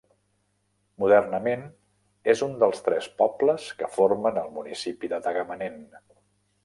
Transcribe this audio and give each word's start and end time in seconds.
Modernament 1.03 1.65
és 2.33 2.41
un 2.47 2.57
dels 2.63 2.81
tres 2.87 3.09
pobles 3.21 3.67
que 3.83 3.91
formen 3.99 4.41
el 4.45 4.51
municipi 4.57 5.11
de 5.13 5.21
Tagamanent. 5.29 5.79